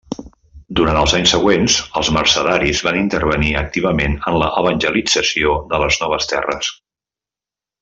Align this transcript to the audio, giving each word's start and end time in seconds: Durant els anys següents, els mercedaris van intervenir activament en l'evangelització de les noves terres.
Durant 0.77 0.95
els 1.01 1.11
anys 1.17 1.33
següents, 1.35 1.75
els 2.01 2.09
mercedaris 2.15 2.81
van 2.87 2.97
intervenir 3.01 3.53
activament 3.61 4.17
en 4.33 4.39
l'evangelització 4.45 5.55
de 5.75 5.85
les 5.85 6.01
noves 6.07 6.31
terres. 6.35 6.73